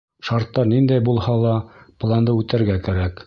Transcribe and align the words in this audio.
Шарттар 0.27 0.69
ниндәй 0.71 1.03
булһа 1.09 1.35
ла, 1.45 1.53
планды 2.05 2.37
үтәргә 2.43 2.81
кәрәк. 2.89 3.17